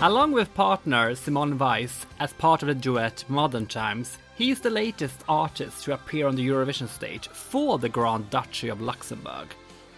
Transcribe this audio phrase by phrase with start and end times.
[0.00, 4.70] Along with partner Simone Weiss as part of the duet Modern Times, he is the
[4.70, 9.48] latest artist to appear on the Eurovision stage for the Grand Duchy of Luxembourg.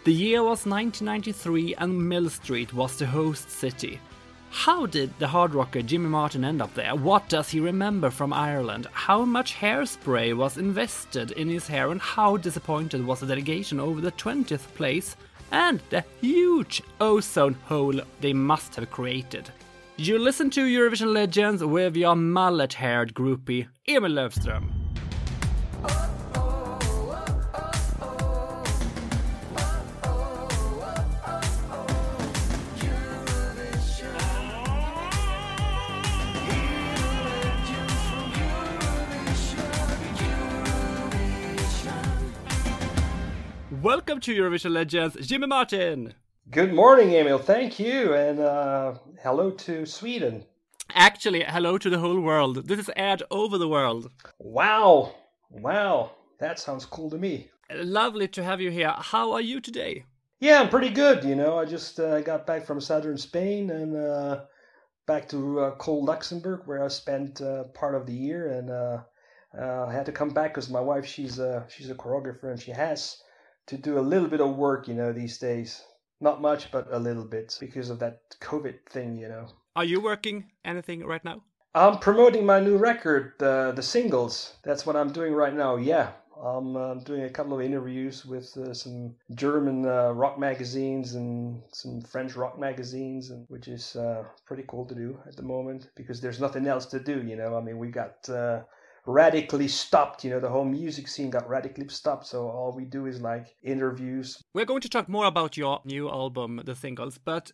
[0.05, 4.01] The year was 1993 and Millstreet was the host city.
[4.49, 6.95] How did the hard rocker Jimmy Martin end up there?
[6.95, 8.87] What does he remember from Ireland?
[8.93, 14.01] How much hairspray was invested in his hair and how disappointed was the delegation over
[14.01, 15.15] the 20th place
[15.53, 19.51] and the huge ozone hole they must have created?
[20.03, 24.73] You listen to Eurovision Legends with your mullet haired groupie, Emil Löfström.
[43.83, 46.15] Welcome to Eurovision Legends, Jimmy Martin!
[46.51, 47.39] Good morning, Emil.
[47.39, 50.45] Thank you, and uh, hello to Sweden.
[50.95, 52.67] Actually, hello to the whole world.
[52.67, 54.11] This is aired over the world.
[54.39, 55.15] Wow,
[55.51, 57.51] wow, that sounds cool to me.
[57.73, 58.95] Lovely to have you here.
[58.97, 60.05] How are you today?
[60.41, 61.23] Yeah, I'm pretty good.
[61.23, 64.41] You know, I just uh, got back from southern Spain and uh,
[65.07, 69.03] back to uh, cold Luxembourg, where I spent uh, part of the year, and uh,
[69.87, 72.71] I had to come back because my wife she's a she's a choreographer and she
[72.71, 73.23] has
[73.67, 75.83] to do a little bit of work, you know, these days.
[76.21, 79.47] Not much, but a little bit because of that COVID thing, you know.
[79.75, 81.43] Are you working anything right now?
[81.75, 84.55] I'm promoting my new record, the the singles.
[84.65, 85.77] That's what I'm doing right now.
[85.77, 86.11] Yeah,
[86.43, 91.63] I'm uh, doing a couple of interviews with uh, some German uh, rock magazines and
[91.73, 95.91] some French rock magazines, and which is uh, pretty cool to do at the moment
[95.95, 97.23] because there's nothing else to do.
[97.23, 98.63] You know, I mean, we got uh,
[99.11, 100.25] radically stopped.
[100.25, 102.27] You know, the whole music scene got radically stopped.
[102.27, 104.43] So all we do is like interviews.
[104.55, 107.53] We're going to talk more about your new album, The Singles, but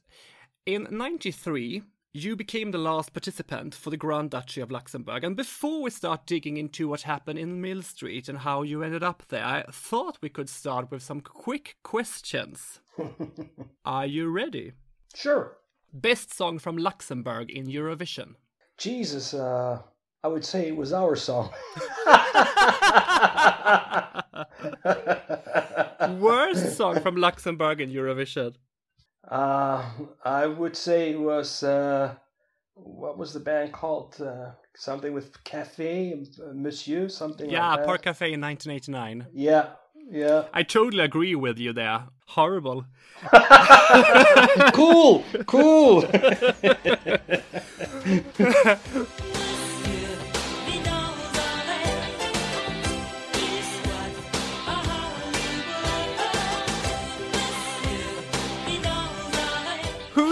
[0.64, 1.82] in 93,
[2.12, 5.22] you became the last participant for the Grand Duchy of Luxembourg.
[5.22, 9.24] And before we start digging into what happened in Millstreet and how you ended up
[9.28, 12.80] there, I thought we could start with some quick questions.
[13.84, 14.72] Are you ready?
[15.14, 15.58] Sure.
[15.92, 18.34] Best song from Luxembourg in Eurovision?
[18.78, 19.82] Jesus, uh,
[20.26, 21.50] I would say it was our song.
[26.20, 28.56] Worst song from Luxembourg in Eurovision?
[29.30, 29.84] Uh,
[30.24, 32.16] I would say it was uh,
[32.74, 34.20] what was the band called?
[34.20, 37.48] Uh, something with cafe, uh, Monsieur, something.
[37.48, 37.86] Yeah, like.
[37.86, 39.28] Park Cafe in 1989.
[39.32, 39.68] Yeah,
[40.10, 40.46] yeah.
[40.52, 42.02] I totally agree with you there.
[42.26, 42.84] Horrible.
[44.72, 46.02] cool, cool.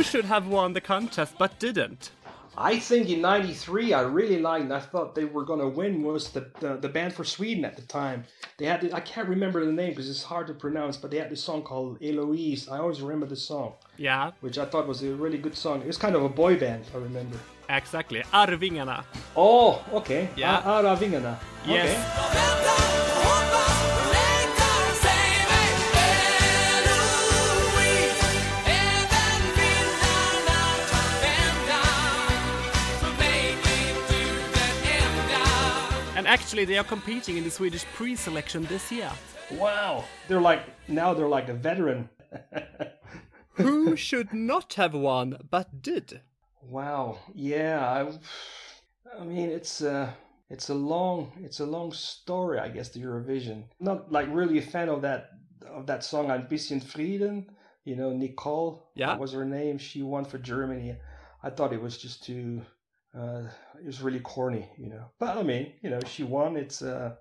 [0.04, 2.10] should have won the contest but didn't?
[2.56, 4.70] I think in '93, I really liked.
[4.70, 6.04] I thought they were gonna win.
[6.04, 8.22] Was the, the the band for Sweden at the time?
[8.58, 8.80] They had.
[8.82, 10.96] The, I can't remember the name because it's hard to pronounce.
[10.96, 12.68] But they had this song called Eloise.
[12.68, 15.80] I always remember the song, Yeah, which I thought was a really good song.
[15.82, 17.36] It was kind of a boy band, if I remember.
[17.68, 18.22] exactly.
[18.32, 19.02] Arvingarna.
[19.36, 20.28] Oh, okay.
[20.36, 20.62] Yeah.
[20.64, 21.36] Ara Vingarna.
[21.66, 21.90] Yes.
[21.90, 23.13] Okay.
[36.34, 39.10] Actually, they are competing in the Swedish pre-selection this year.
[39.52, 40.04] Wow.
[40.26, 42.08] They're like now they're like a veteran.
[43.52, 46.22] Who should not have won but did?
[46.60, 47.18] Wow.
[47.34, 47.78] Yeah.
[47.88, 50.16] I, I mean, it's a
[50.50, 52.58] it's a long it's a long story.
[52.58, 53.64] I guess the Eurovision.
[53.78, 55.30] Not like really a fan of that
[55.64, 57.46] of that song Ein bisschen Frieden.
[57.84, 58.90] You know, Nicole.
[58.96, 59.16] Yeah.
[59.16, 59.78] Was her name.
[59.78, 60.96] She won for Germany.
[61.44, 62.62] I thought it was just too.
[63.16, 63.48] Uh,
[63.80, 65.04] it was really corny, you know.
[65.18, 66.56] But I mean, you know, she won.
[66.56, 67.14] It's uh,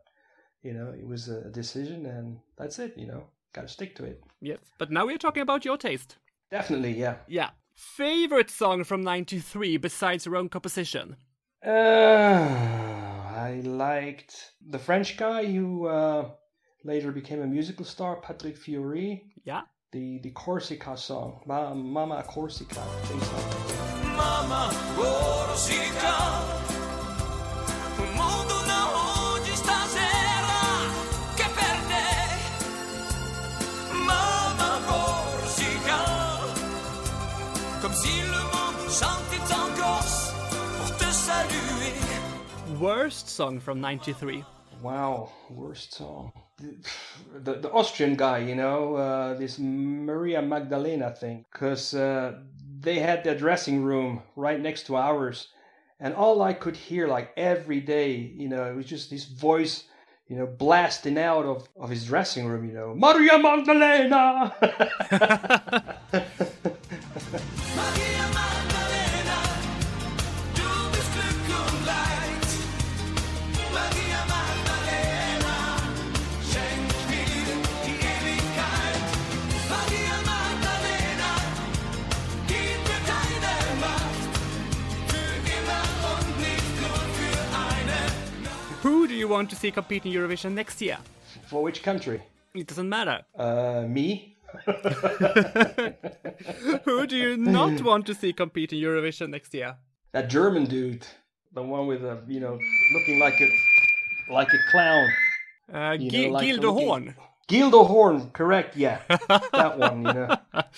[0.64, 2.94] you know, it was a decision, and that's it.
[2.98, 4.24] You know, got to stick to it.
[4.42, 6.18] Yes, but now we're talking about your taste.
[6.50, 7.18] Definitely, yeah.
[7.28, 7.50] Yeah.
[7.74, 11.16] Favorite song from 93 besides your own composition?
[11.66, 16.30] Uh, I liked the French guy who uh,
[16.84, 19.24] later became a musical star, Patrick Fiori.
[19.44, 19.62] Yeah.
[19.92, 23.63] The the Corsica song, Ma- Mama Corsica, I think so.
[24.24, 26.16] Mamma Corsica
[28.04, 28.82] Un mondo da
[29.34, 30.60] oggi stasera
[31.36, 32.08] Che per te.
[34.10, 36.00] Mamma Corsica
[37.82, 40.34] Comme si le monde chantait en Corse
[40.78, 41.94] Pour te saluer.
[42.80, 44.44] Worst song from 93?
[44.82, 46.32] Wow, worst song.
[46.58, 52.34] The, the Austrian guy, you know, uh, this Maria Magdalena thing, because uh,
[52.84, 55.48] they had their dressing room right next to ours,
[56.00, 59.86] and all I could hear like every day, you know, it was just this voice,
[60.28, 64.54] you know, blasting out of, of his dressing room, you know, Maria Magdalena.
[89.24, 90.98] you want to see compete in Eurovision next year?
[91.48, 92.22] For which country?
[92.54, 93.22] It doesn't matter.
[93.38, 94.36] Uh, me.
[96.86, 99.78] Who do you not want to see compete in Eurovision next year?
[100.12, 101.06] That German dude,
[101.54, 102.60] the one with a, you know,
[102.94, 103.48] looking like a
[104.34, 105.08] like a clown.
[105.74, 107.16] Uh, You Gi- know, like Gildo looking- Horn.
[107.50, 108.76] Gildo Horn, correct?
[108.78, 109.98] Yeah, that one.
[110.06, 110.38] You know,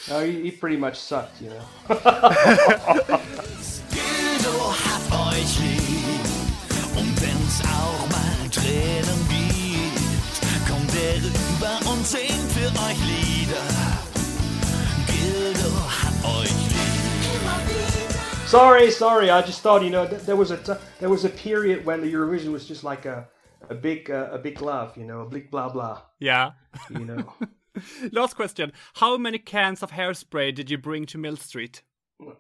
[0.10, 1.42] no, he, he pretty much sucked.
[1.42, 1.66] You know.
[8.56, 13.68] Tränen gibt, kommt er rüber und singt für euch Lieder.
[15.08, 18.48] Gildo hat euch lieb.
[18.48, 19.30] Sorry, sorry.
[19.30, 22.02] I just thought, you know, th- there was a t- there was a period when
[22.02, 23.28] the Eurovision was just like a
[23.70, 26.52] a big uh, a big love, you know, a big blah blah, Yeah.
[26.90, 27.34] you know.
[28.12, 28.72] Last question.
[28.96, 31.82] How many cans of hairspray did you bring to Millstreet?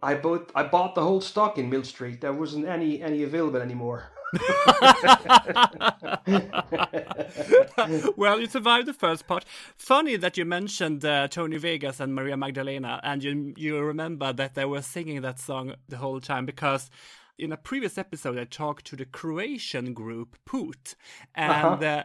[0.02, 2.22] I bought I bought the whole stock in Millstreet.
[2.22, 4.12] There wasn't any any available anymore.
[8.18, 9.46] well, you survived the first part.
[9.78, 14.56] Funny that you mentioned uh, Tony Wegas and Maria Magdalena, and you you remember that
[14.56, 16.90] they were singing that song the whole time because
[17.38, 20.96] in a previous episode I talked to the Croatian group Put,
[21.34, 22.04] and uh,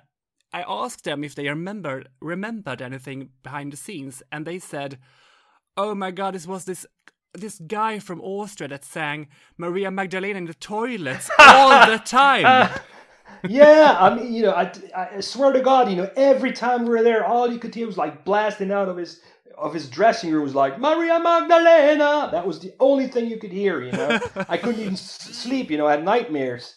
[0.53, 4.99] I asked them if they remembered remembered anything behind the scenes, and they said,
[5.77, 6.87] "Oh my God, this was this."
[7.33, 12.71] This guy from Austria that sang Maria Magdalena in the toilets all the time.
[13.49, 16.91] yeah, I mean, you know, I, I swear to God, you know, every time we
[16.91, 19.21] were there, all you could hear was like blasting out of his
[19.57, 22.31] of his dressing room was like Maria Magdalena.
[22.33, 23.83] That was the only thing you could hear.
[23.83, 24.19] You know,
[24.49, 25.71] I couldn't even s- sleep.
[25.71, 26.77] You know, I had nightmares.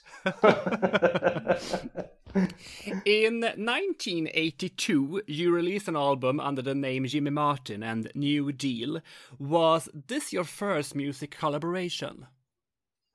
[3.06, 9.02] In 1982, you released an album under the name Jimmy Martin and New Deal.
[9.38, 12.28] Was this your first music collaboration?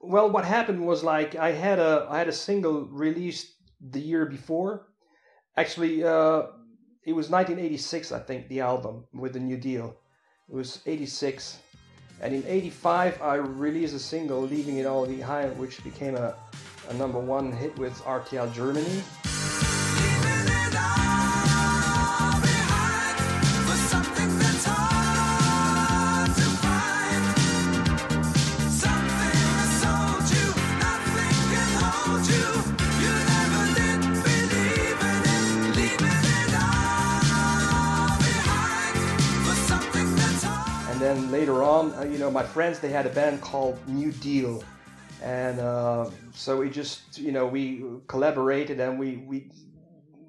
[0.00, 4.26] Well, what happened was like I had a I had a single released the year
[4.26, 4.87] before.
[5.56, 6.43] Actually, uh,
[7.05, 9.97] it was 1986, I think, the album with the New Deal.
[10.49, 11.59] It was 86,
[12.20, 16.37] and in 85 I released a single, "Leaving It All Behind," which became a,
[16.88, 19.02] a number one hit with RTL Germany.
[40.91, 44.11] And then later on, uh, you know, my friends they had a band called New
[44.11, 44.64] Deal,
[45.23, 49.50] and uh, so we just, you know, we collaborated and we we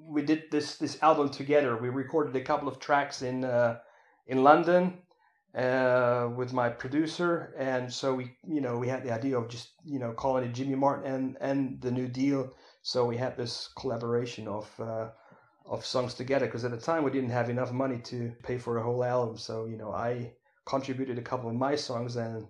[0.08, 1.76] we did this this album together.
[1.76, 3.78] We recorded a couple of tracks in uh,
[4.26, 4.98] in London
[5.54, 9.70] uh, with my producer, and so we, you know, we had the idea of just,
[9.84, 12.50] you know, calling it Jimmy Martin and and the New Deal.
[12.82, 14.68] So we had this collaboration of.
[14.80, 15.08] Uh,
[15.66, 18.78] of songs together because at the time we didn't have enough money to pay for
[18.78, 20.32] a whole album so you know i
[20.64, 22.48] contributed a couple of my songs and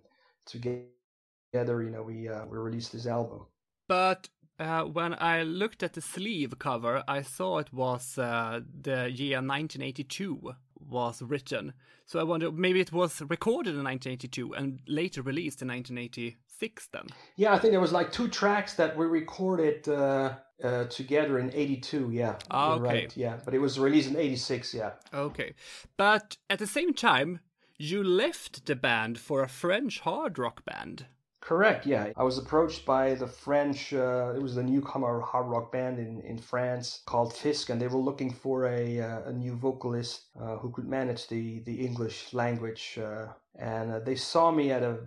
[1.52, 3.40] together you know we uh, we released this album
[3.88, 4.28] But
[4.59, 9.38] uh, when I looked at the sleeve cover, I saw it was uh, the year
[9.38, 11.73] 1982 was written.
[12.04, 17.07] So I wonder maybe it was recorded in 1982 and later released in 1986 then.
[17.37, 21.50] yeah i think there was like two tracks that we recorded uh, uh, together in
[21.54, 22.83] 82 yeah Ah, okay.
[22.83, 25.54] right yeah but it was released in 86 yeah Okay.
[25.97, 27.40] But at the same time,
[27.78, 31.07] you left the band for a French hard rock band.
[31.40, 31.87] Correct.
[31.87, 33.92] Yeah, I was approached by the French.
[33.94, 37.88] Uh, it was the newcomer hard rock band in, in France called Fisk, and they
[37.88, 42.35] were looking for a uh, a new vocalist uh, who could manage the the English
[42.35, 42.99] language.
[43.02, 43.28] Uh,
[43.59, 44.99] and uh, they saw me at a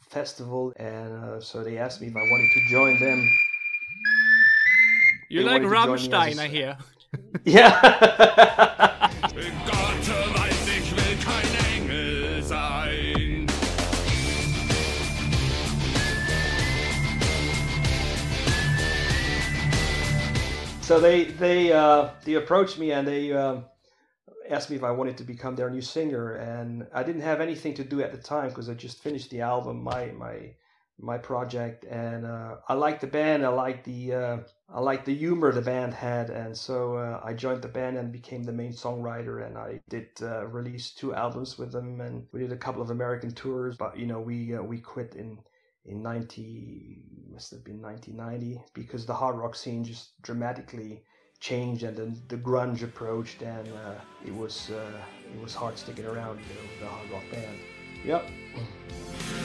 [0.00, 3.28] festival, and uh, so they asked me if I wanted to join them.
[5.28, 6.78] You They like wanted to join me as a Rammstein, I hear.
[7.44, 8.92] Yeah.
[20.86, 23.64] so they they uh, they approached me and they um,
[24.48, 27.74] asked me if I wanted to become their new singer, and I didn't have anything
[27.74, 30.54] to do at the time because I just finished the album, my my
[31.00, 33.44] my project, and uh, I liked the band.
[33.44, 34.36] I liked the uh,
[34.72, 38.12] I liked the humor the band had, and so uh, I joined the band and
[38.12, 39.44] became the main songwriter.
[39.44, 42.90] And I did uh, release two albums with them, and we did a couple of
[42.90, 43.76] American tours.
[43.76, 45.40] But you know, we uh, we quit in
[45.86, 47.02] in 90
[47.32, 51.02] must have been 1990 because the hard rock scene just dramatically
[51.40, 55.00] changed and then the grunge approached and uh, it was uh,
[55.34, 57.58] it was hard sticking around you know the hard rock band.
[58.04, 59.35] Yep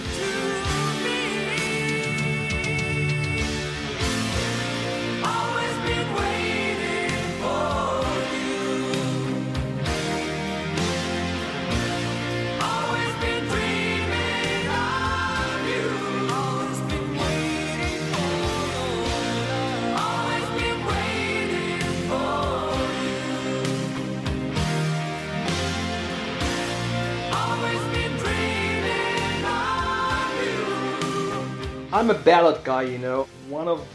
[31.94, 33.28] I'm a ballad guy, you know.
[33.50, 33.86] One of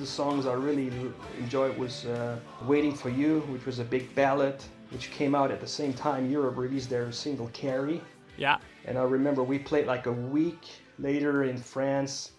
[0.00, 0.90] the songs I really
[1.38, 5.60] enjoyed was uh, Waiting for You, which was a big ballad, which came out at
[5.60, 8.02] the same time Europe released their single Carrie.
[8.36, 8.58] Yeah.
[8.86, 10.68] And I remember we played like a week
[10.98, 12.32] later in France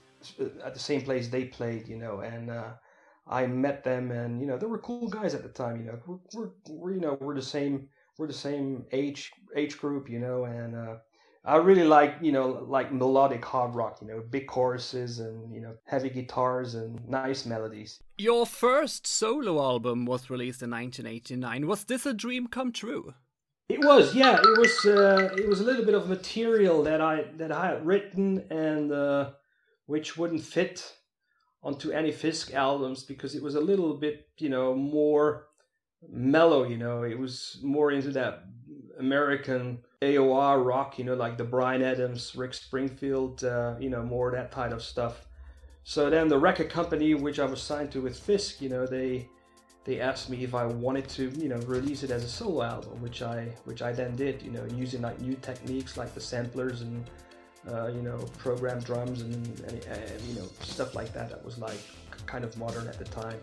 [0.62, 2.72] at the same place they played, you know, and uh,
[3.26, 6.00] I met them and, you know, they were cool guys at the time, you know.
[6.06, 10.20] We're, we're, we're you know, we're the same, we're the same age, age group, you
[10.20, 10.96] know, and, uh,
[11.46, 15.62] I really like, you know, like melodic hard rock, you know, big choruses and, you
[15.62, 18.02] know, heavy guitars and nice melodies.
[18.18, 21.68] Your first solo album was released in 1989.
[21.68, 23.14] Was this a dream come true?
[23.70, 24.40] It was, yeah.
[24.42, 24.86] It was.
[24.86, 28.92] Uh, it was a little bit of material that I that I had written and
[28.92, 29.32] uh,
[29.88, 30.94] which wouldn't fit
[31.64, 35.48] onto any Fisk albums because it was a little bit, you know, more
[36.08, 36.64] mellow.
[36.64, 38.44] You know, it was more into that
[39.00, 44.32] American AOR rock, you know, like the Bryan Adams, Rick Springfield, uh, you know, more
[44.32, 45.26] that type of stuff.
[45.84, 49.30] So then the record company, which I was signed to with Fisk, you know, they
[49.84, 53.00] they asked me if I wanted to, you know, release it as a solo album,
[53.02, 56.82] which I which I then did, you know, using like new techniques like the samplers
[56.82, 57.08] and
[57.72, 59.34] uh, you know programmed drums and,
[59.68, 61.80] and, and, you know stuff like that that was like
[62.26, 63.40] kind of modern at the time.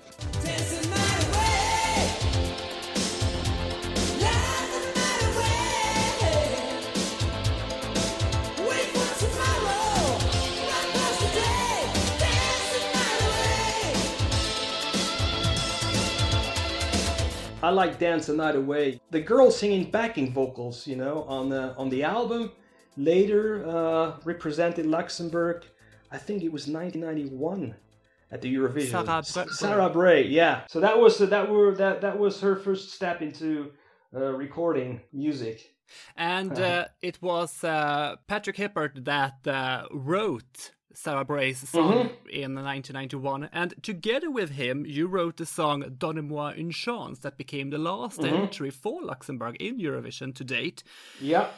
[17.74, 19.00] Like Dance the Night Away.
[19.10, 22.52] The girl singing backing vocals, you know, on the on the album,
[22.96, 25.64] later uh, represented Luxembourg.
[26.10, 27.74] I think it was 1991
[28.30, 28.90] at the Eurovision.
[28.90, 29.52] Sarah, Bray.
[29.54, 30.62] Sarah Bray, yeah.
[30.68, 33.72] So that was that were that that was her first step into
[34.14, 35.74] uh, recording music.
[36.16, 42.28] And uh, it was uh, Patrick Hippert that uh, wrote Sarah Bray's song Mm-hmm.
[42.28, 47.70] in 1991, and together with him, you wrote the song "Donnez-moi une chance" that became
[47.70, 48.34] the last Mm-hmm.
[48.34, 50.82] entry for Luxembourg in Eurovision to date.
[51.20, 51.48] Yeah.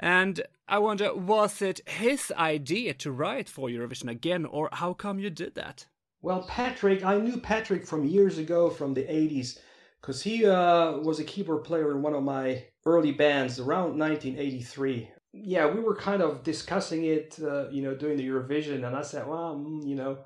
[0.00, 5.18] And I wonder, was it his idea to write for Eurovision again, or how come
[5.18, 5.86] you did that?
[6.20, 9.58] Well, Patrick, I knew Patrick from years ago from the 80s
[10.00, 15.10] because he uh, was a keyboard player in one of my early bands around 1983.
[15.36, 19.02] Yeah, we were kind of discussing it, uh, you know, doing the Eurovision, and I
[19.02, 20.18] said, well, mm, you know,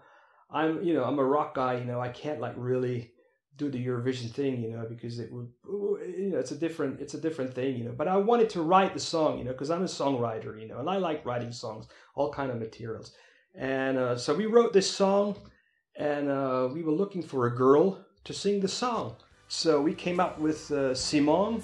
[0.51, 3.13] I'm, you know, I'm a rock guy, you know, I can't like really
[3.57, 7.15] do the Eurovision thing, you know, because it would, you know, it's a different, it's
[7.15, 7.95] a different thing, you know.
[7.97, 10.79] But I wanted to write the song, you know, because I'm a songwriter, you know,
[10.79, 13.15] and I like writing songs, all kind of materials.
[13.55, 15.37] And uh, so we wrote this song,
[15.97, 19.17] and uh, we were looking for a girl to sing the song.
[19.49, 21.63] So we came up with uh, Simone.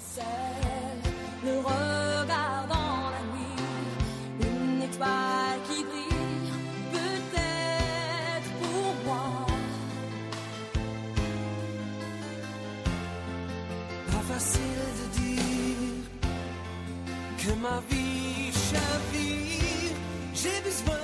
[17.65, 19.95] Ma vie chavire.
[20.33, 20.94] J'ai besoin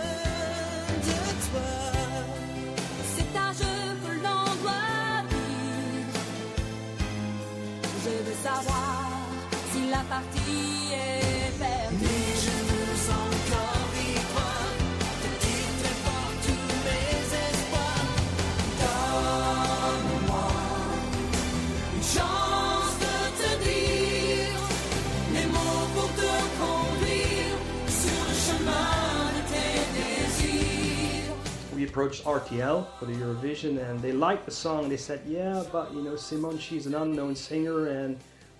[31.91, 34.81] approached RTL for the Eurovision, and they liked the song.
[34.93, 38.13] They said, "Yeah, but you know, Simone, she's an unknown singer, and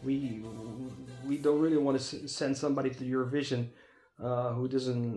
[0.03, 0.15] We
[1.29, 2.03] we don't really want to
[2.39, 3.61] send somebody to Eurovision
[4.27, 5.07] uh, who doesn't,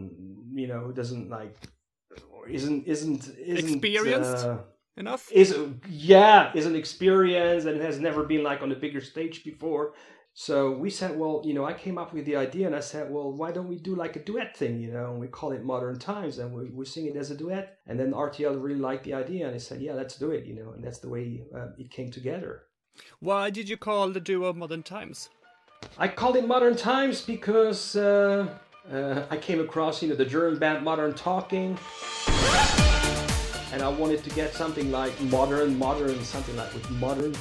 [0.61, 1.55] you know, who doesn't like,
[2.59, 3.23] isn't isn't
[3.57, 4.45] isn't Experienced?
[4.47, 4.59] Uh,
[4.97, 5.25] Enough?
[5.33, 5.51] is
[5.89, 9.85] yeah isn't experienced and has never been like on a bigger stage before
[10.37, 13.09] so we said well you know i came up with the idea and i said
[13.11, 15.65] well why don't we do like a duet thing you know and we call it
[15.65, 17.79] modern times and we, we sing it as a duet.
[17.87, 20.55] And then rtl really liked the idea and they said yeah let's do it you
[20.55, 22.65] know and that's the way uh, it came together.
[23.21, 25.29] Why did you call the duo Modern Times?
[25.99, 28.47] I called it Modern Times because uh,
[28.93, 31.79] uh, I came across, you know, the German band Modern Talking,
[33.73, 37.35] and I wanted to get something like modern, modern, something like with modern,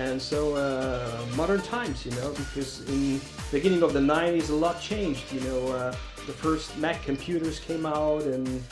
[0.00, 3.20] and so uh, Modern Times, you know, because in
[3.52, 5.30] beginning of the '90s, a lot changed.
[5.30, 5.90] You know, uh,
[6.26, 8.64] the first Mac computers came out, and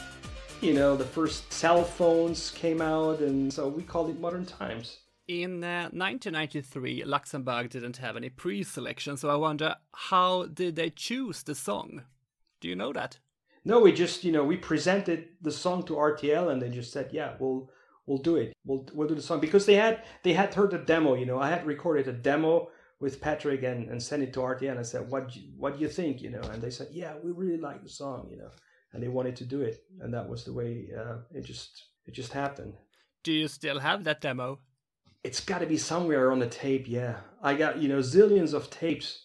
[0.62, 5.00] you know, the first cell phones came out, and so we called it Modern Times.
[5.28, 11.42] In uh, 1993, Luxembourg didn't have any pre-selection, so I wonder how did they choose
[11.42, 12.04] the song?
[12.62, 13.18] Do you know that?
[13.66, 17.10] No, we just you know we presented the song to RTL and they just said,
[17.12, 17.70] yeah, we'll
[18.08, 18.52] we'll do it.
[18.64, 21.14] We'll we'll do the song because they had they had heard the demo.
[21.14, 24.70] You know, I had recorded a demo with Patrick and, and sent it to RTL
[24.70, 26.20] and I said, what do you, what do you think?
[26.20, 28.28] You know, and they said, yeah, we really like the song.
[28.30, 28.50] You know,
[28.92, 32.14] and they wanted to do it, and that was the way uh, it just it
[32.14, 32.74] just happened.
[33.22, 34.58] Do you still have that demo?
[35.22, 36.88] It's got to be somewhere on the tape.
[36.88, 39.24] Yeah, I got you know zillions of tapes.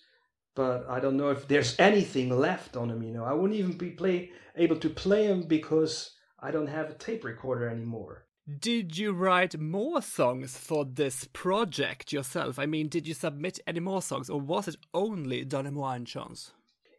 [0.55, 3.01] But I don't know if there's anything left on them.
[3.01, 6.89] You know, I wouldn't even be play able to play them because I don't have
[6.89, 8.25] a tape recorder anymore.
[8.59, 12.59] Did you write more songs for this project yourself?
[12.59, 16.51] I mean, did you submit any more songs, or was it only Donnez-moi une chance?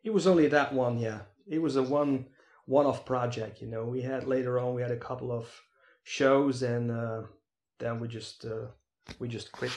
[0.03, 1.21] It was only that one, yeah.
[1.47, 2.27] It was a one
[2.65, 3.61] one-off project.
[3.61, 5.47] You know, we had later on we had a couple of
[6.03, 7.23] shows, and uh,
[7.79, 8.69] then we just uh,
[9.19, 9.73] we just quit.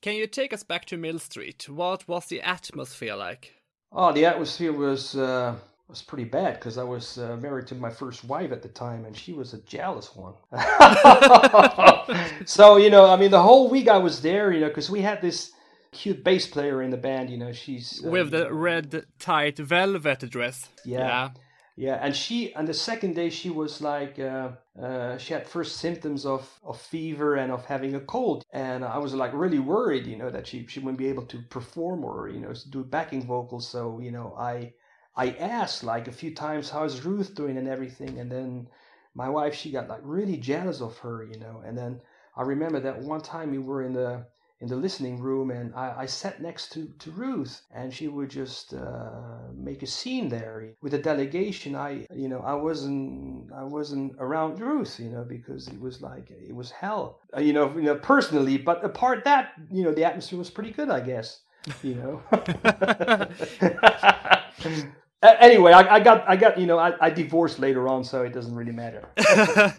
[0.00, 1.68] Can you take us back to Millstreet?
[1.68, 3.54] What was the atmosphere like?
[3.92, 5.54] Oh, the atmosphere was uh,
[5.88, 9.04] was pretty bad because I was uh, married to my first wife at the time,
[9.04, 10.34] and she was a jealous one.
[12.46, 15.02] so you know, I mean, the whole week I was there, you know, because we
[15.02, 15.52] had this
[15.92, 17.30] cute bass player in the band.
[17.30, 20.68] You know, she's uh, With the red tight velvet dress.
[20.84, 21.30] Yeah.
[21.76, 25.78] Yeah, and she and the second day she was like uh, uh, she had first
[25.78, 30.06] symptoms of, of fever and of having a cold, and I was like really worried,
[30.06, 33.26] you know, that she she wouldn't be able to perform or you know do backing
[33.26, 33.68] vocals.
[33.68, 34.72] So you know, I
[35.16, 38.68] I asked like a few times how's Ruth doing and everything, and then
[39.14, 42.00] my wife she got like really jealous of her, you know, and then
[42.36, 44.26] I remember that one time we were in the
[44.60, 48.30] in the listening room and I, I sat next to, to Ruth and she would
[48.30, 50.74] just uh, make a scene there.
[50.80, 55.68] With the delegation I you know I wasn't I wasn't around Ruth you know because
[55.68, 58.58] it was like it was hell uh, you know you know personally.
[58.58, 61.40] But apart that you know the atmosphere was pretty good I guess
[61.82, 62.22] you know
[65.40, 68.32] anyway I, I got I got you know I, I divorced later on so it
[68.32, 69.08] doesn't really matter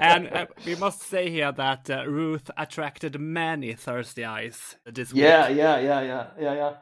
[0.00, 5.22] and uh, we must say here that uh, Ruth attracted many thirsty eyes this week.
[5.22, 6.72] Yeah, yeah, yeah, yeah, yeah, yeah.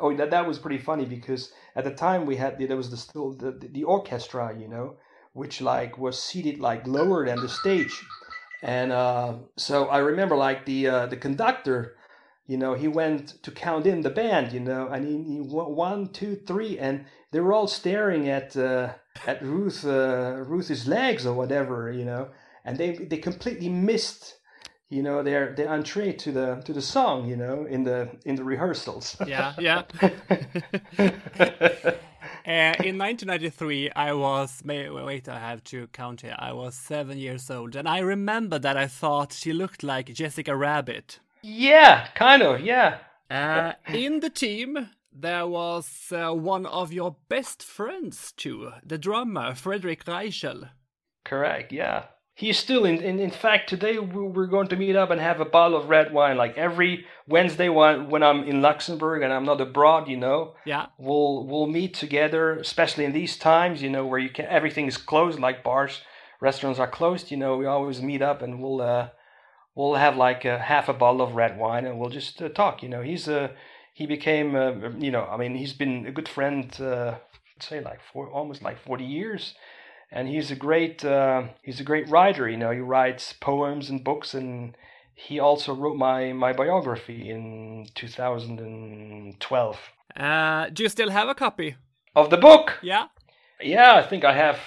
[0.00, 2.96] Oh, that, that was pretty funny because at the time we had there was the
[2.96, 4.96] still the, the orchestra, you know,
[5.32, 8.02] which like was seated like lower than the stage,
[8.62, 11.96] and uh, so I remember like the uh, the conductor,
[12.46, 15.70] you know, he went to count in the band, you know, and he, he went
[15.70, 18.94] one, two, three, and they were all staring at uh,
[19.26, 22.28] at Ruth uh, Ruth's legs or whatever, you know,
[22.64, 24.36] and they they completely missed
[24.90, 28.36] you know their their entree to the to the song you know in the in
[28.36, 29.82] the rehearsals Yeah, yeah.
[32.46, 34.60] Uh, in 1993, I was.
[34.64, 36.36] May, wait, I have to count here.
[36.38, 40.54] I was seven years old, and I remember that I thought she looked like Jessica
[40.54, 41.20] Rabbit.
[41.44, 42.98] Yeah kind of yeah.
[43.30, 49.54] Uh, in the team, there was uh, one of your best friends too, the drummer
[49.54, 50.70] Frederick Reichel.
[51.24, 52.04] correct yeah.
[52.36, 55.40] He's still in, in in fact today we- we're going to meet up and have
[55.40, 56.36] a bottle of red wine.
[56.36, 60.86] Like every wednesday when when i'm in luxembourg and i'm not abroad you know Yeah,
[60.98, 64.98] we'll we'll meet together especially in these times you know where you can everything is
[64.98, 65.94] closed like bars
[66.40, 69.08] restaurants are closed you know we always meet up and we'll uh
[69.74, 72.82] we'll have like a half a bottle of red wine and we'll just uh, talk
[72.82, 73.02] you know?
[73.02, 73.48] He's uh
[73.92, 77.14] he became uh, you know i mean he's been a good friend uh
[77.60, 79.54] say like for almost like 40 years.
[80.10, 82.70] And he's a great uh, he's a great writer you know?
[82.70, 84.76] He writes poems and books and
[85.14, 89.78] he also wrote my my biography in 2012
[90.16, 91.74] uh, do you still have a copy?
[92.14, 92.78] of the book?
[92.82, 93.06] Yeah.
[93.60, 94.60] yeah i think i have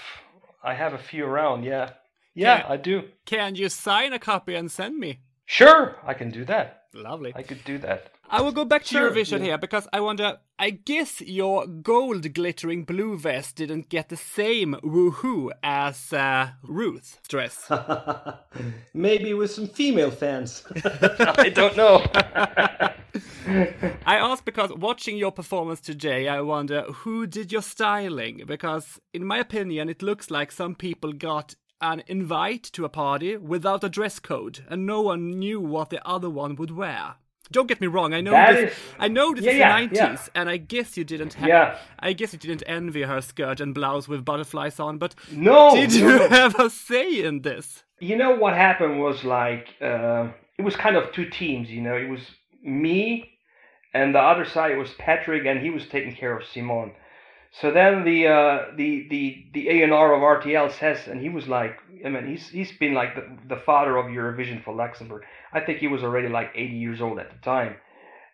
[0.63, 1.91] i have a few around yeah
[2.37, 2.73] yeah Yeah.
[2.73, 2.95] i do
[3.25, 5.11] Can you sign a copy and send me?
[5.45, 7.31] sure i can do that Lovely.
[7.35, 9.45] i could do that I will go back to Sure, Eurovision yeah.
[9.45, 10.39] here because I wonder.
[10.59, 17.19] I guess your gold glittering blue vest didn't get the same woohoo as uh, Ruth's
[17.29, 17.71] dress.
[18.93, 20.63] Maybe with some female fans.
[21.43, 22.03] I don't know.
[24.05, 28.43] I ask because watching your performance today, I wonder who did your styling?
[28.45, 33.37] Because, in my opinion, it looks like some people got an invite to a party
[33.37, 37.15] without a dress code, and no one knew what the other one would wear.
[37.49, 38.13] Don't get me wrong.
[38.13, 38.71] I know That this.
[38.73, 40.41] is- I know this Yeah, is the nineties, yeah.
[40.41, 41.47] and I guess you didn't have.
[41.47, 41.77] Yeah.
[41.99, 44.97] I guess you didn't envy her skirt and blouse with butterflies on.
[44.97, 47.83] But No, did no, you have a say in this?
[47.99, 51.69] You know what happened was like uh, it was kind of two teams.
[51.69, 52.19] You know, it was
[52.61, 53.29] me,
[53.93, 56.91] and the other side was Patrick, and he was taking care of Simon.
[57.61, 61.29] So then the uh, the the the A and R of RTL says, and he
[61.29, 65.23] was like, I mean, he's he's been like the, the father of Eurovision for Luxembourg.
[65.51, 67.77] I think he was already like 80 years old at the time,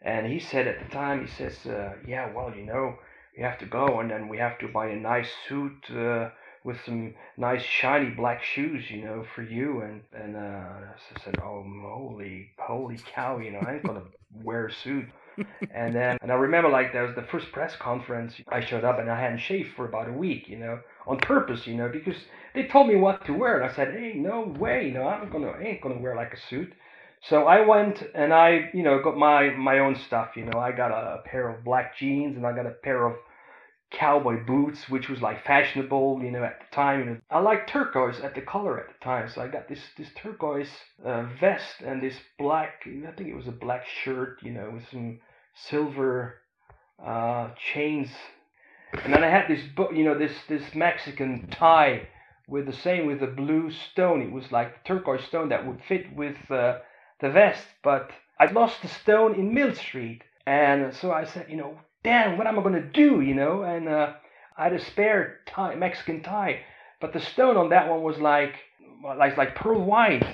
[0.02, 2.98] and he said at the time, he says, uh, yeah, well, you know,
[3.38, 5.90] we have to go, and then we have to buy a nice suit.
[5.90, 6.30] Uh,
[6.66, 9.82] with some nice shiny black shoes, you know, for you.
[9.82, 14.04] And and uh, I said, oh, holy, holy cow, you know, I ain't gonna
[14.44, 15.06] wear a suit.
[15.72, 18.36] And then and I remember like there was the first press conference.
[18.50, 21.68] I showed up and I hadn't shaved for about a week, you know, on purpose,
[21.68, 22.16] you know, because
[22.54, 25.48] they told me what to wear, and I said, hey, no way, no, I'm gonna,
[25.50, 26.74] I ain't gonna wear like a suit.
[27.22, 30.32] So I went and I, you know, got my my own stuff.
[30.36, 33.16] You know, I got a pair of black jeans and I got a pair of
[33.94, 37.00] cowboy boots, which was like fashionable, you know, at the time.
[37.00, 39.80] You know, I liked turquoise at the color at the time, so I got this
[39.98, 40.72] this turquoise
[41.06, 42.84] uh, vest and this black.
[42.86, 45.20] I think it was a black shirt, you know, with some
[45.56, 46.36] silver
[47.04, 48.10] uh, chains,
[49.04, 52.08] and then I had this, you know, this this Mexican tie
[52.48, 54.22] with the same with the blue stone.
[54.22, 56.80] It was like turquoise stone that would fit with uh,
[57.22, 61.78] the vest, but I lost the stone in Millstreet, and so I said, you know,
[62.04, 63.64] damn, what am I gonna do, you know?
[63.64, 64.14] And uh,
[64.58, 66.62] I had a spare tie, Mexican tie,
[67.02, 68.56] but the stone on that one was like,
[69.18, 70.26] like like pearl white,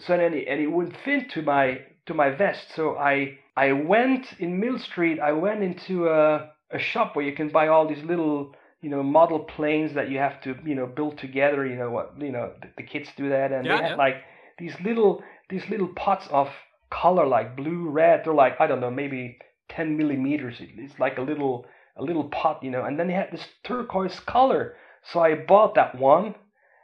[0.00, 2.66] so then it, and it wouldn't fit to my to my vest.
[2.74, 5.20] So I I went in Millstreet.
[5.20, 9.02] I went into a a shop where you can buy all these little you know
[9.02, 11.66] model planes that you have to you know build together.
[11.66, 13.96] You know what you know the, the kids do that, and Yeah, they had yeah.
[13.96, 14.16] like
[14.58, 16.48] these little these little pots of
[16.90, 18.22] color like blue, red.
[18.24, 19.38] They're like I don't know maybe
[19.70, 20.56] 10 millimeters.
[20.60, 22.84] It's like a little a little pot, you know.
[22.84, 24.76] And then they had this turquoise color.
[25.02, 26.34] So I bought that one,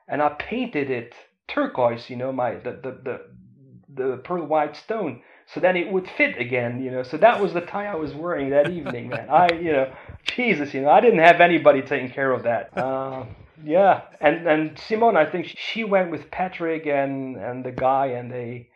[0.08, 1.14] and I painted it
[1.48, 2.10] turquoise.
[2.10, 5.22] You know, my the the the, the pearl white stone.
[5.54, 7.02] So then it would fit again, you know.
[7.04, 9.30] So that was the tie I was wearing that evening, man.
[9.30, 9.92] I, you know,
[10.24, 12.76] Jesus, you know, I didn't have anybody taking care of that.
[12.76, 13.24] Uh,
[13.64, 18.30] yeah, and and Simone, I think she went with Patrick and and the guy, and
[18.30, 18.68] they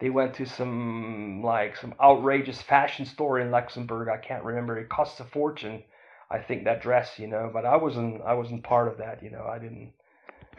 [0.00, 4.08] they went to some like some outrageous fashion store in Luxembourg.
[4.08, 4.78] I can't remember.
[4.78, 5.82] It costs a fortune,
[6.30, 7.50] I think that dress, you know.
[7.52, 9.44] But I wasn't I wasn't part of that, you know.
[9.44, 9.92] I didn't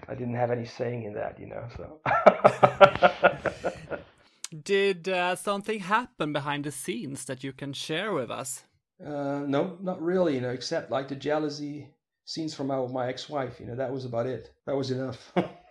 [0.07, 1.67] I didn't have any saying in that, you know.
[1.77, 1.99] So
[4.63, 8.63] Did uh, something happen behind the scenes that you can share with us?
[9.05, 11.89] uh, no, not really, you know, except like the jealousy
[12.25, 13.59] scenes from my my ex-wife.
[13.59, 14.51] You know, that was about it.
[14.65, 15.31] That was enough.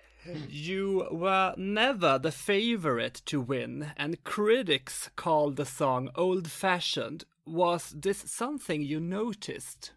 [0.49, 7.25] You were never the favorite to win, and critics called the song old fashioned.
[7.47, 9.93] Was this something you noticed?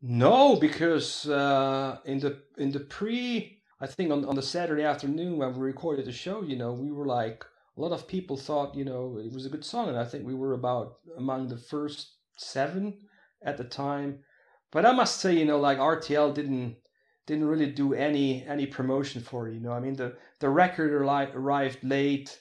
[0.00, 5.36] No, because uh, in the in the pre, I think on on the Saturday afternoon
[5.36, 7.44] when we recorded the show, you know, we were like
[7.76, 10.26] a lot of people thought, you know, it was a good song, and I think
[10.26, 12.98] we were about among the first seven
[13.42, 14.20] at the time.
[14.72, 16.76] But I must say, you know, like RTL didn't
[17.26, 19.48] didn't really do any any promotion for.
[19.48, 22.40] You know, I mean the the record arri- arrived late,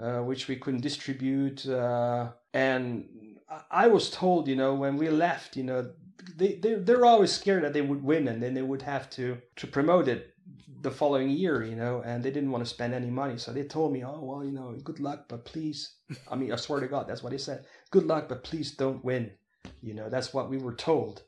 [0.00, 3.08] uh, which we couldn't distribute, uh, and
[3.48, 5.92] I- I was told, you know, when we left, you know,
[6.36, 9.38] they they they're always scared that they would win and then they would have to
[9.56, 10.34] to promote it
[10.80, 13.62] the following year, you know, and they didn't want to spend any money, so they
[13.62, 15.94] told me, oh well, you know, good luck, but please,
[16.30, 17.64] I mean, I swear to God, that's what they said.
[17.92, 19.30] Good luck, but please don't win.
[19.80, 21.22] You know, that's what we were told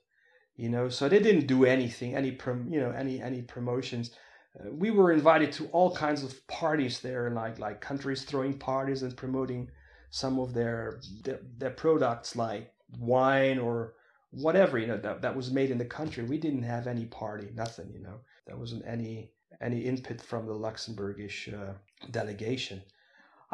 [0.56, 4.10] you know so they didn't do anything any prom you know any any promotions.
[4.58, 9.02] Uh, we were invited to all kinds of parties there like like countries throwing parties
[9.02, 9.70] and promoting
[10.10, 13.94] some of their their, their products like wine or
[14.30, 16.24] whatever you know that, that was made in the country.
[16.24, 18.20] We didn't have any party nothing you know.
[18.46, 21.74] There wasn't any any input from the luxembourgish uh,
[22.10, 22.82] delegation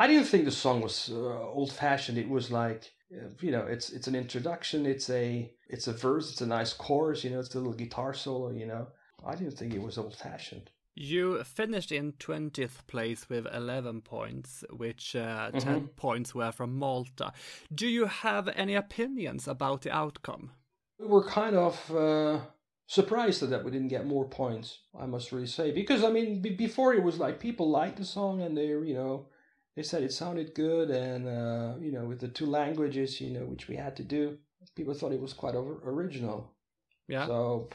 [0.02, 2.82] i didn't think the song was uh, old fashioned it was like
[3.14, 5.26] uh, you know it's it's an introduction it's a
[5.74, 8.66] it's a verse it's a nice chorus you know it's a little guitar solo you
[8.72, 8.84] know
[9.30, 14.64] i didn't think it was old fashioned You finished in 20th place with 11 points,
[14.82, 17.32] which uh, 10 points were from Malta.
[17.72, 20.50] Do you have any opinions about the outcome?
[20.98, 21.74] We were kind of
[22.06, 22.40] uh,
[22.86, 24.68] surprised that we didn't get more points.
[25.04, 28.04] I must really say because I mean b- before it was like people liked the
[28.04, 29.26] song and they you know
[29.80, 33.46] they said it sounded good and uh, you know with the two languages you know
[33.52, 34.38] which we had to do
[34.74, 36.52] people thought it was quite or- original.
[37.08, 37.26] Yeah.
[37.26, 37.68] So,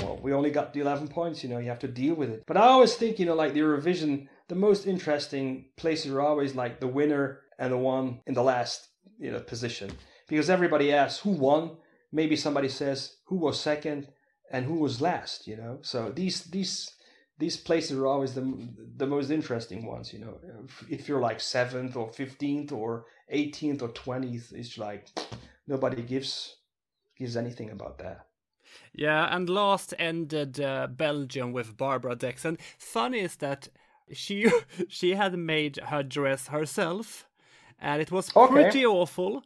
[0.00, 2.44] well, we only got the 11 points, you know, you have to deal with it.
[2.46, 6.54] But I always think, you know, like the Eurovision, the most interesting places are always
[6.54, 8.88] like the winner and the one in the last,
[9.18, 9.90] you know, position.
[10.28, 11.76] Because everybody asks who won.
[12.12, 14.08] Maybe somebody says who was second
[14.50, 15.78] and who was last, you know.
[15.82, 16.90] So these, these,
[17.40, 20.38] these places are always the, the most interesting ones, you know.
[20.88, 25.08] If, you're like seventh or 15th or 18th or 20th, it's like
[25.66, 26.56] nobody gives
[27.16, 28.26] gives anything about that.
[28.92, 32.44] Yeah, and last ended uh, Belgium with Barbara Dex.
[32.44, 33.68] And funny is that
[34.12, 34.50] she
[34.88, 37.26] she had made her dress herself,
[37.80, 38.52] and it was Okay.
[38.52, 39.44] pretty awful.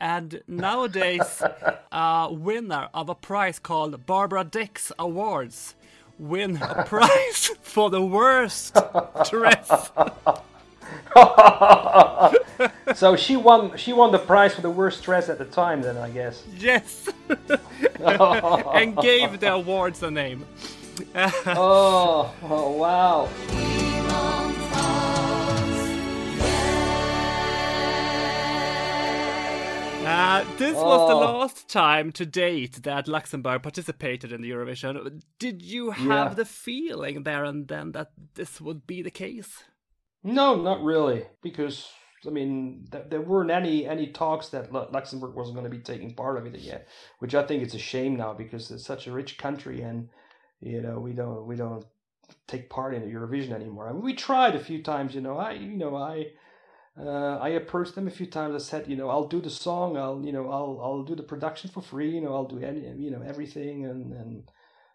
[0.00, 1.44] And nowadays,
[1.92, 5.76] a winner of a prize called Barbara Dex Awards
[6.18, 8.76] win a prize for the worst
[9.28, 9.90] dress.
[12.94, 15.96] so she won she won the prize for the worst dress at the time then
[15.96, 16.42] I guess.
[16.56, 17.08] Yes,
[18.00, 20.44] and gave the awards a name.
[21.14, 23.28] Oh, oh wow.
[30.06, 31.38] Uh, this was the Oh.
[31.38, 35.20] last time to date that Luxembourg participated in the Eurovision.
[35.40, 36.34] Did you have Yeah.
[36.34, 39.64] the feeling there and then that this would be the case?
[40.22, 41.90] No, not really because
[42.24, 45.82] I mean th- there weren't any any talks that Lu- Luxembourg wasn't going to be
[45.82, 46.86] taking part of it yet,
[47.18, 50.08] which I think it's a shame now because it's such a rich country and
[50.60, 51.84] you know we don't we don't
[52.46, 53.88] take part in the Eurovision anymore.
[53.88, 55.36] I mean we tried a few times, you know.
[55.36, 56.32] I you know I
[56.98, 58.54] uh, I approached them a few times.
[58.54, 59.96] I said, you know, I'll do the song.
[59.96, 62.10] I'll, you know, I'll, I'll do the production for free.
[62.10, 63.84] You know, I'll do any, you know, everything.
[63.84, 64.50] And and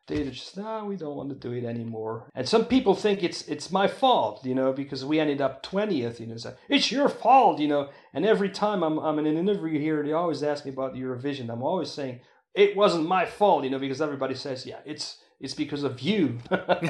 [0.08, 2.28] they just, no, we don't want to do it anymore.
[2.34, 6.20] And some people think it's it's my fault, you know, because we ended up twentieth.
[6.20, 7.90] You know, so it's your fault, you know.
[8.14, 11.50] And every time I'm I'm in an interview here, they always ask me about Eurovision.
[11.50, 12.22] I'm always saying
[12.56, 16.40] it wasn't my fault, you know, because everybody says, yeah, it's it's because of you.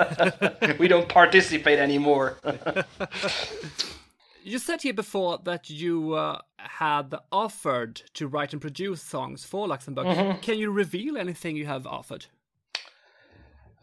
[0.79, 2.37] we don't participate anymore.
[4.43, 9.67] You said here before that you uh, had offered to write and produce songs for
[9.67, 10.07] Luxembourg.
[10.07, 10.39] Mm-hmm.
[10.41, 12.25] Can you reveal anything you have offered?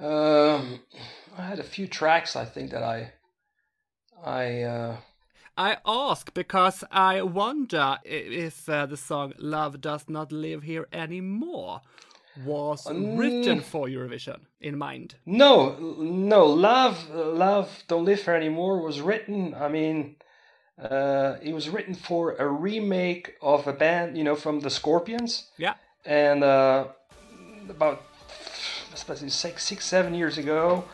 [0.01, 0.81] Um,
[1.37, 2.37] I had a few tracks.
[2.37, 3.13] I think that I,
[4.25, 4.97] I uh,
[5.57, 11.81] I ask because I wonder if uh, the song Love Does Not Live Here Anymore
[12.45, 13.19] was Mm.
[13.19, 15.17] written for Eurovision in mind.
[15.27, 19.55] no, no, love, love, don't live here anymore was written.
[19.55, 20.15] I mean,
[20.83, 25.49] uh, it was written for a remake of a band, you know, from the Scorpions,
[25.57, 25.75] Yeah.
[26.05, 26.87] and uh,
[27.69, 28.03] about
[28.95, 30.85] six, six, seven years ago,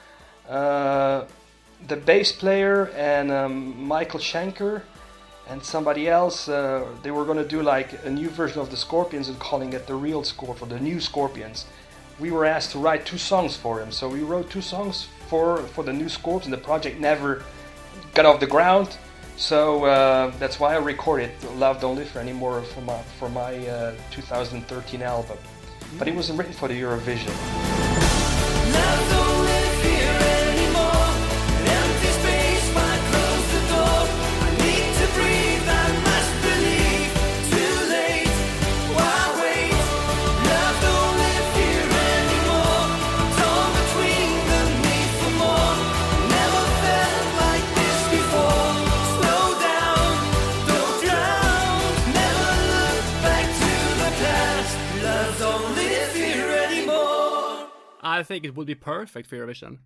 [0.49, 1.25] uh,
[1.87, 4.83] the bass player and um, Michael Schenker
[5.49, 8.77] and somebody else, uh, they were going to do like a new version of the
[8.77, 11.67] Scorpions and calling it the real Scorpion, the new Scorpions.
[12.19, 15.59] We were asked to write two songs for him, so we wrote two songs for
[15.75, 16.47] for the new Scorpions.
[16.47, 17.43] And the project never
[18.15, 18.97] got off the ground,
[19.37, 23.55] so uh, that's why I recorded "Love Don't Live Here Anymore" for my for my
[23.67, 25.39] uh, 2013 album.
[25.99, 27.33] But it wasn't written for the Eurovision.
[58.19, 59.79] I think it would be perfect for Eurovision.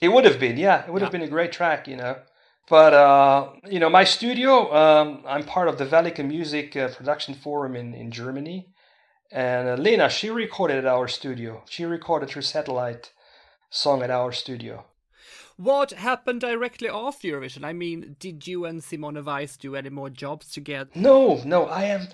[0.00, 0.84] It would have been, yeah.
[0.86, 2.16] It would have been a great track, you know.
[2.68, 7.34] But uh, you know, my studio, um, I'm part of the Velika Music uh, Production
[7.34, 8.58] Forum in in Germany,
[9.30, 11.62] and uh, Lena, she recorded at our studio.
[11.68, 13.12] She recorded her satellite
[13.70, 14.84] song at our studio.
[15.56, 17.64] What happened directly after Eurovision?
[17.64, 20.90] I mean, did you and Simone Weiss do any more jobs together?
[20.94, 22.12] No, no, I have.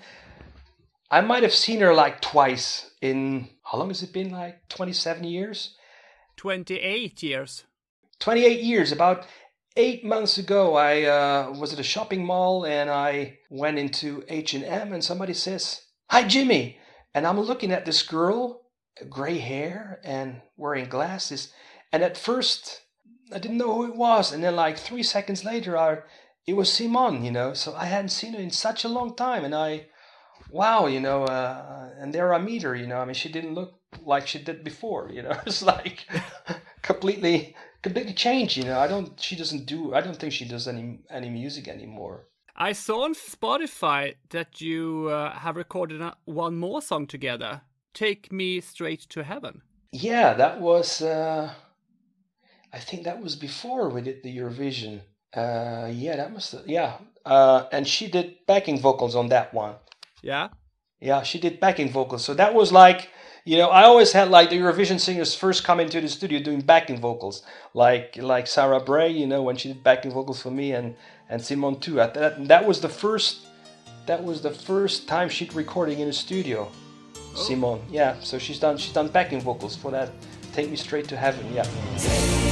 [1.13, 4.31] I might have seen her like twice in how long has it been?
[4.31, 5.75] Like 27 years.
[6.37, 7.63] 28 years.
[8.19, 9.25] 28 years about
[9.75, 14.93] eight months ago i uh, was at a shopping mall and i went into h&m
[14.93, 16.77] and somebody says hi jimmy
[17.15, 18.61] and i'm looking at this girl
[19.09, 21.51] gray hair and wearing glasses
[21.91, 22.83] and at first
[23.33, 25.99] I didn't know who it was, and then like three seconds later, I
[26.45, 27.53] it was Simon, you know.
[27.53, 29.87] So I hadn't seen her in such a long time, and I,
[30.53, 32.99] wow, you know, uh, and there I meet her, you know.
[32.99, 33.73] I mean, she didn't look
[34.05, 35.35] like she did before, you know.
[35.47, 36.05] It's like
[36.81, 38.79] completely, completely changed, you know.
[38.79, 42.27] I don't, she doesn't do, I don't think she does any any music anymore.
[42.55, 47.61] I saw on Spotify that you uh, have recorded a- one more song together.
[47.93, 49.63] Take me straight to heaven.
[49.91, 51.01] Yeah, that was.
[51.01, 51.51] Uh,
[52.71, 55.01] I think that was before we did the Eurovision.
[55.35, 56.55] Uh, yeah, that must.
[56.67, 59.75] Yeah, uh, and she did backing vocals on that one.
[60.23, 60.49] Yeah.
[60.99, 62.23] Yeah, she did backing vocals.
[62.23, 63.09] So that was like,
[63.43, 66.61] you know, I always had like the Eurovision singers first come into the studio doing
[66.61, 70.71] backing vocals, like like Sarah Bray, you know, when she did backing vocals for me,
[70.71, 70.95] and
[71.29, 71.99] and Simone too.
[71.99, 73.47] At That that was the first.
[74.05, 76.71] That was the first time she'd recording in a studio.
[77.15, 77.35] Oh.
[77.35, 77.81] Simon.
[77.89, 78.15] yeah.
[78.21, 80.09] So she's done she's done backing vocals for that.
[80.53, 82.42] Take me straight to heaven, yeah.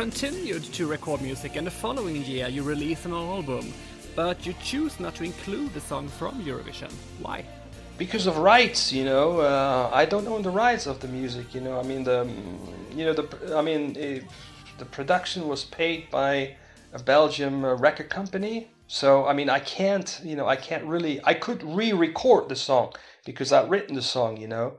[0.00, 3.70] Continued to record music, and the following year you released an album,
[4.16, 6.90] but you choose not to include the song from Eurovision.
[7.20, 7.44] Why?
[7.98, 11.60] because of rights you know uh, i don't own the rights of the music you
[11.60, 12.26] know i mean the
[12.96, 14.24] you know the i mean it,
[14.78, 16.56] the production was paid by
[16.94, 21.20] a belgium uh, record company so i mean i can't you know i can't really
[21.24, 22.90] i could re-record the song
[23.26, 24.72] because i've written the song you know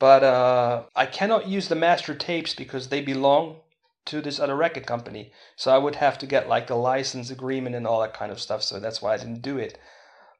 [0.00, 3.60] but uh, i cannot use the master tapes because they belong
[4.04, 7.76] to this other record company so i would have to get like a license agreement
[7.76, 9.78] and all that kind of stuff so that's why i didn't do it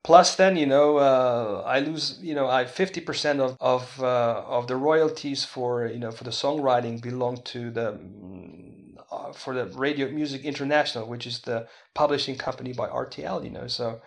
[0.04, 2.18] Plus, then you know, uh, I lose.
[2.20, 6.24] You know, I fifty percent of of uh, of the royalties for you know for
[6.24, 11.66] the songwriting belong to the mm, uh, for the Radio Music International, which is the
[11.94, 13.42] publishing company by RTL.
[13.42, 14.02] You know, so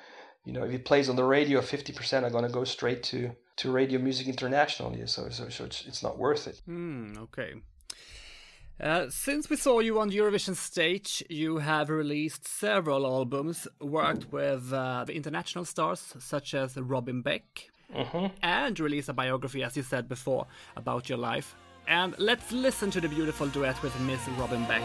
[0.45, 3.01] you know if it plays on the radio, fifty percent are going to go straight
[3.09, 4.95] to to Radio Music International.
[4.95, 6.61] Yeah, so so, so it's, it's not worth it.
[6.67, 7.55] Hmm, okay.
[8.79, 14.31] Uh, since we saw you on the Eurovision stage, you have released several albums, worked
[14.31, 17.69] with uh, the international stars such as Robin Beck,
[18.43, 21.55] and released a biography, as you said before, about your life.
[21.87, 24.83] And let's listen to the beautiful duet with Miss Robin Beck.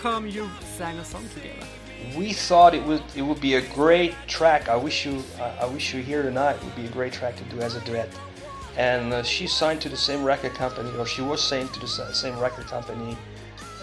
[0.00, 1.66] Come you sang a song together?
[2.16, 4.68] We thought it would it would be a great track.
[4.68, 7.44] I wish you I, I wish you here tonight would be a great track to
[7.44, 8.08] do as a duet.
[8.76, 12.12] And uh, she signed to the same record company, or she was signed to the
[12.14, 13.16] same record company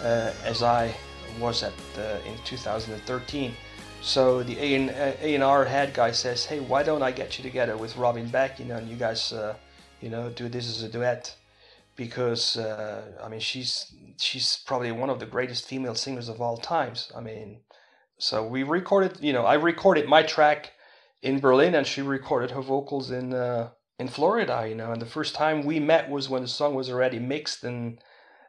[0.01, 0.95] uh, as I
[1.39, 3.53] was at uh, in 2013.
[4.01, 7.43] So the and A and R head guy says, "Hey, why don't I get you
[7.43, 8.59] together with Robin Beck?
[8.59, 9.53] You know, and you guys, uh,
[10.01, 11.36] you know, do this as a duet."
[11.97, 16.57] Because uh, I mean, she's she's probably one of the greatest female singers of all
[16.57, 17.11] times.
[17.15, 17.61] I mean,
[18.19, 20.71] so we recorded, you know, I recorded my track
[21.21, 24.65] in Berlin, and she recorded her vocals in uh, in Florida.
[24.69, 27.63] You know, and the first time we met was when the song was already mixed
[27.63, 27.99] and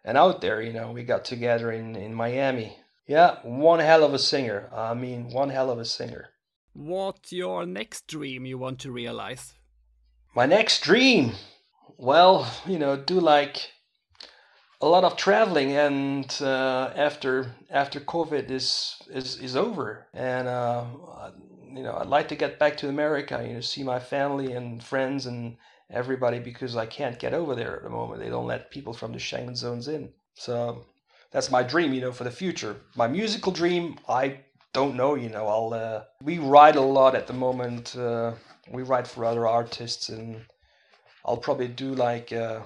[0.04, 0.62] and out there.
[0.62, 2.76] You know, we got together in in Miami.
[3.06, 4.68] Yeah, one hell of a singer.
[4.74, 6.28] I mean, one hell of a singer.
[6.74, 9.54] What your next dream you want to realize?
[10.36, 11.32] My next dream,
[11.98, 13.72] well, you know, do like
[14.80, 20.84] a lot of traveling, and uh, after after COVID is is is over, and uh,
[21.74, 23.44] you know, I'd like to get back to America.
[23.46, 25.56] You know, see my family and friends and
[25.90, 28.20] everybody because I can't get over there at the moment.
[28.20, 30.10] They don't let people from the Schengen zones in.
[30.34, 30.86] So
[31.32, 32.76] that's my dream, you know, for the future.
[32.94, 34.40] My musical dream, I
[34.72, 35.46] don't know, you know.
[35.46, 37.96] I'll uh, we write a lot at the moment.
[37.96, 38.34] Uh,
[38.70, 40.42] we write for other artists, and
[41.28, 42.60] I'll probably do like, uh,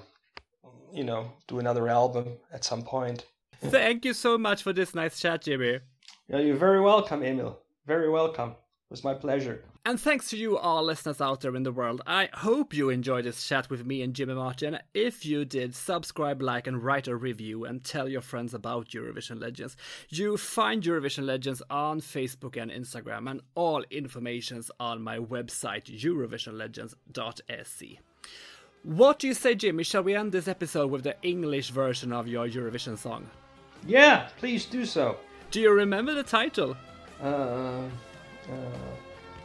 [0.93, 3.27] you know, do another album at some point.
[3.61, 5.81] Thank you so much for this nice chat, Jimmy.
[6.29, 7.59] Yeah, you're very welcome, Emil.
[7.87, 8.51] Very welcome.
[8.51, 9.65] It was my pleasure.
[9.85, 12.03] And thanks to you all listeners out there in the world.
[12.07, 14.79] I hope you enjoyed this chat with me and Jimmy Martin.
[14.95, 19.41] If you did, subscribe, like, and write a review and tell your friends about Eurovision
[19.41, 19.77] Legends.
[20.09, 27.99] You find Eurovision Legends on Facebook and Instagram, and all information's on my website, eurovisionlegends.se.
[28.85, 29.85] What do you say, Jimmy?
[29.85, 33.30] Shall we end this episode with the English version of your Eurovision song?
[33.87, 35.18] Yeah, please do so.
[35.53, 36.76] Do you remember the title?
[37.22, 37.83] Uh, uh,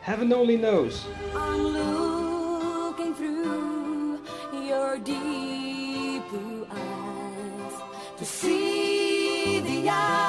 [0.02, 1.06] heaven only knows.
[1.36, 4.22] I'm looking through
[4.54, 7.74] your deep blue eyes
[8.18, 10.27] to see the other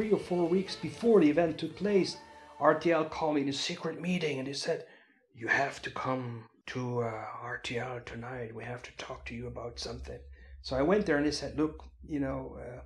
[0.00, 2.16] three or four weeks before the event took place.
[2.58, 4.86] RTL called me in a secret meeting and they said,
[5.34, 8.54] You have to come to uh, RTL tonight.
[8.54, 10.18] We have to talk to you about something.
[10.62, 12.80] So I went there and they said, Look, you know, uh,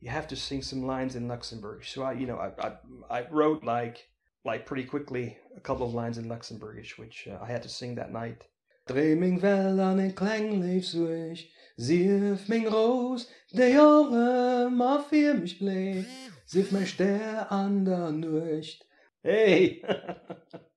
[0.00, 1.84] you have to sing some lines in Luxembourg.
[1.84, 2.72] So I, you know, I, I,
[3.10, 4.06] I wrote like,
[4.44, 7.96] like pretty quickly a couple of lines in Luxembourgish, which uh, I had to sing
[7.96, 8.44] that night.
[8.86, 11.46] Dreaming wel aan een klein leefswish,
[11.76, 16.06] Sief mijn roos, de jonge maar für mich blij,
[16.46, 18.86] Sief mijn ster an der Nucht.
[19.22, 19.80] Hey!